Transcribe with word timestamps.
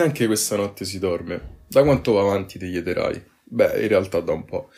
Neanche 0.00 0.24
questa 0.24 0.56
notte 0.56 0.86
si 0.86 0.98
dorme. 0.98 1.58
Da 1.68 1.82
quanto 1.82 2.12
va 2.12 2.22
avanti 2.22 2.58
ti 2.58 2.70
chiederai? 2.70 3.22
Beh, 3.44 3.82
in 3.82 3.88
realtà 3.88 4.20
da 4.20 4.32
un 4.32 4.46
po'. 4.46 4.70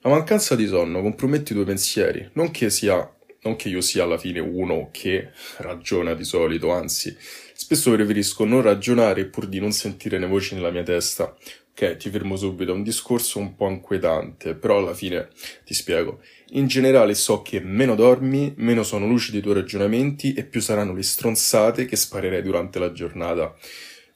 La 0.00 0.08
mancanza 0.08 0.56
di 0.56 0.66
sonno 0.66 1.02
compromette 1.02 1.52
i 1.52 1.54
tuoi 1.54 1.66
pensieri, 1.66 2.30
non 2.32 2.50
che 2.50 2.70
sia 2.70 3.14
non 3.42 3.56
che 3.56 3.68
io 3.68 3.82
sia 3.82 4.04
alla 4.04 4.16
fine 4.16 4.40
uno 4.40 4.88
che 4.90 5.32
ragiona 5.58 6.14
di 6.14 6.24
solito, 6.24 6.72
anzi, 6.72 7.14
spesso 7.52 7.90
preferisco 7.90 8.46
non 8.46 8.62
ragionare 8.62 9.26
pur 9.26 9.48
di 9.48 9.60
non 9.60 9.72
sentire 9.72 10.18
le 10.18 10.26
voci 10.26 10.54
nella 10.54 10.70
mia 10.70 10.82
testa. 10.82 11.36
Ok, 11.72 11.96
ti 11.98 12.08
fermo 12.08 12.36
subito, 12.36 12.72
è 12.72 12.74
un 12.74 12.82
discorso 12.82 13.38
un 13.38 13.54
po' 13.54 13.68
inquietante, 13.68 14.54
però 14.54 14.78
alla 14.78 14.94
fine 14.94 15.28
ti 15.62 15.74
spiego. 15.74 16.22
In 16.52 16.68
generale 16.68 17.14
so 17.14 17.42
che 17.42 17.60
meno 17.60 17.94
dormi, 17.94 18.54
meno 18.56 18.82
sono 18.82 19.06
lucidi 19.06 19.38
i 19.38 19.42
tuoi 19.42 19.56
ragionamenti 19.56 20.32
e 20.32 20.44
più 20.44 20.62
saranno 20.62 20.94
le 20.94 21.02
stronzate 21.02 21.84
che 21.84 21.96
sparerai 21.96 22.40
durante 22.40 22.78
la 22.78 22.92
giornata. 22.92 23.54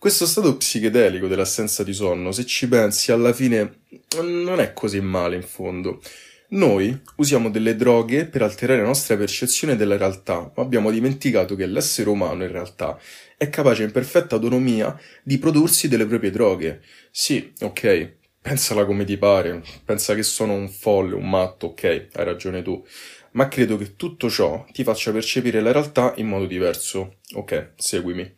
Questo 0.05 0.27
stato 0.27 0.59
psichedelico 0.59 1.29
dell'assenza 1.29 1.83
di 1.83 1.95
sonno, 1.95 2.31
se 2.31 2.45
ci 2.45 2.69
pensi, 2.69 3.11
alla 3.11 3.33
fine 3.33 3.85
non 4.21 4.61
è 4.61 4.75
così 4.75 5.01
male 5.01 5.35
in 5.35 5.43
fondo. 5.43 6.03
Noi 6.49 6.95
usiamo 7.17 7.49
delle 7.49 7.75
droghe 7.75 8.27
per 8.27 8.43
alterare 8.43 8.83
la 8.83 8.89
nostra 8.89 9.17
percezione 9.17 9.77
della 9.77 9.97
realtà, 9.97 10.53
ma 10.55 10.63
abbiamo 10.63 10.91
dimenticato 10.91 11.57
che 11.57 11.65
l'essere 11.65 12.11
umano 12.11 12.45
in 12.45 12.53
realtà 12.53 13.01
è 13.39 13.49
capace 13.49 13.83
in 13.83 13.93
perfetta 13.93 14.35
autonomia 14.35 14.95
di 15.23 15.39
prodursi 15.39 15.89
delle 15.89 16.05
proprie 16.05 16.31
droghe. 16.31 16.83
Sì, 17.11 17.55
ok, 17.63 18.17
pensala 18.43 18.85
come 18.85 19.07
ti 19.07 19.17
pare, 19.17 19.63
pensa 19.87 20.15
che 20.15 20.23
sono 20.23 20.53
un 20.53 20.69
folle, 20.69 21.15
un 21.15 21.31
matto, 21.31 21.69
ok, 21.69 21.83
hai 22.13 22.25
ragione 22.25 22.61
tu, 22.61 22.85
ma 23.33 23.49
credo 23.49 23.79
che 23.79 23.97
tutto 23.97 24.29
ciò 24.29 24.67
ti 24.71 24.85
faccia 24.85 25.13
percepire 25.13 25.63
la 25.63 25.73
realtà 25.73 26.13
in 26.19 26.29
modo 26.29 26.45
diverso. 26.45 27.21
Ok, 27.37 27.73
seguimi. 27.77 28.35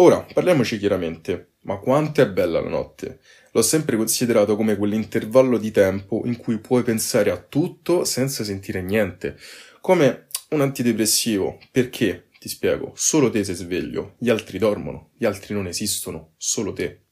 Ora, 0.00 0.24
parliamoci 0.32 0.78
chiaramente, 0.78 1.54
ma 1.62 1.78
quanto 1.78 2.20
è 2.20 2.28
bella 2.30 2.60
la 2.60 2.68
notte? 2.68 3.18
L'ho 3.50 3.62
sempre 3.62 3.96
considerato 3.96 4.54
come 4.54 4.76
quell'intervallo 4.76 5.58
di 5.58 5.72
tempo 5.72 6.22
in 6.24 6.36
cui 6.36 6.58
puoi 6.58 6.84
pensare 6.84 7.32
a 7.32 7.36
tutto 7.36 8.04
senza 8.04 8.44
sentire 8.44 8.80
niente, 8.80 9.36
come 9.80 10.28
un 10.50 10.60
antidepressivo. 10.60 11.58
Perché? 11.72 12.28
Ti 12.38 12.48
spiego, 12.48 12.92
solo 12.94 13.28
te 13.28 13.42
sei 13.42 13.56
sveglio, 13.56 14.14
gli 14.18 14.30
altri 14.30 14.58
dormono, 14.58 15.10
gli 15.18 15.24
altri 15.24 15.52
non 15.52 15.66
esistono, 15.66 16.34
solo 16.36 16.72
te. 16.72 17.06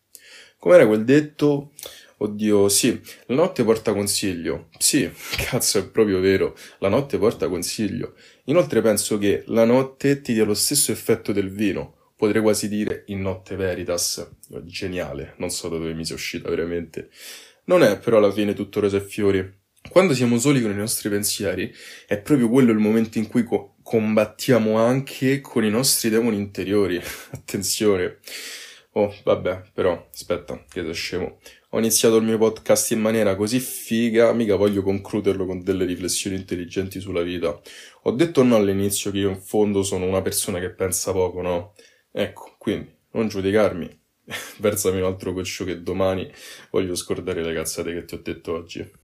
Com'era 0.57 0.87
quel 0.87 1.03
detto? 1.03 1.73
Oddio, 2.19 2.69
sì, 2.69 3.01
la 3.27 3.35
notte 3.35 3.65
porta 3.65 3.93
consiglio. 3.95 4.69
Sì, 4.79 5.11
cazzo, 5.51 5.79
è 5.81 5.89
proprio 5.89 6.21
vero, 6.21 6.57
la 6.79 6.89
notte 6.89 7.19
porta 7.19 7.49
consiglio. 7.49 8.15
Inoltre 8.45 8.81
penso 8.81 9.19
che 9.19 9.43
la 9.47 9.65
notte 9.65 10.21
ti 10.21 10.35
dia 10.35 10.45
lo 10.45 10.55
stesso 10.55 10.93
effetto 10.93 11.33
del 11.33 11.51
vino, 11.51 11.96
potrei 12.17 12.43
quasi 12.43 12.69
dire 12.69 13.05
in 13.07 13.21
notte 13.21 13.57
veritas. 13.57 14.29
Geniale, 14.65 15.35
non 15.37 15.51
so 15.51 15.69
da 15.69 15.77
dove 15.77 15.95
mi 15.95 16.05
sia 16.05 16.15
uscita 16.15 16.49
veramente. 16.49 17.11
Non 17.65 17.83
è 17.83 17.99
però 17.99 18.19
alla 18.19 18.33
fine 18.33 18.55
tutto 18.55 18.81
rose 18.81 18.97
e 18.97 19.01
fiori. 19.01 19.65
Quando 19.89 20.15
siamo 20.15 20.39
soli 20.39 20.61
con 20.61 20.71
i 20.71 20.77
nostri 20.77 21.09
pensieri, 21.09 21.73
è 22.07 22.19
proprio 22.21 22.49
quello 22.49 22.73
il 22.73 22.79
momento 22.79 23.19
in 23.19 23.29
cui 23.29 23.45
co- 23.45 23.77
combattiamo 23.83 24.79
anche 24.79 25.41
con 25.41 25.65
i 25.65 25.71
nostri 25.71 26.09
demoni 26.11 26.37
interiori. 26.37 27.01
Attenzione. 27.31 28.19
Oh, 28.93 29.15
vabbè, 29.25 29.71
però, 29.75 30.09
aspetta, 30.13 30.65
che 30.69 30.83
da 30.83 30.93
scemo. 30.93 31.39
Ho 31.71 31.79
iniziato 31.79 32.17
il 32.17 32.25
mio 32.25 32.39
podcast 32.39 32.93
in 32.93 33.01
maniera 33.01 33.37
così 33.37 33.61
figa, 33.61 34.33
mica 34.33 34.57
voglio 34.57 34.83
concluderlo 34.83 35.45
con 35.45 35.63
delle 35.63 35.85
riflessioni 35.85 36.37
intelligenti 36.37 37.01
sulla 37.01 37.23
vita. 37.23 37.61
Ho 38.05 38.11
detto 38.13 38.43
no 38.43 38.57
all'inizio 38.57 39.11
che 39.11 39.19
io 39.19 39.29
in 39.29 39.41
fondo 39.41 39.83
sono 39.83 40.07
una 40.07 40.23
persona 40.23 40.59
che 40.61 40.71
pensa 40.71 41.13
poco, 41.13 41.43
no? 41.43 41.75
Ecco, 42.19 42.57
quindi 42.59 42.91
non 43.13 43.29
giudicarmi, 43.29 43.89
versami 44.59 44.99
un 45.01 45.05
altro 45.05 45.33
goccio 45.33 45.65
che 45.65 45.83
domani 45.83 46.29
voglio 46.71 46.95
scordare 46.97 47.45
le 47.45 47.55
cazzate 47.55 47.93
che 47.93 48.05
ti 48.05 48.15
ho 48.15 48.23
detto 48.23 48.53
oggi. 48.55 48.91